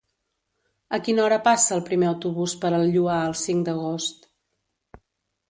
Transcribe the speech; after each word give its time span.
A 0.97 0.99
quina 1.07 1.21
hora 1.25 1.37
passa 1.47 1.75
el 1.75 1.83
primer 1.89 2.09
autobús 2.13 2.57
per 2.65 2.73
el 2.79 2.87
Lloar 2.97 3.19
el 3.27 3.37
cinc 3.45 3.69
d'agost? 3.69 4.29